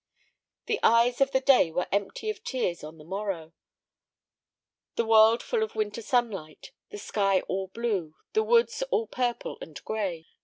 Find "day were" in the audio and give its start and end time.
1.41-1.85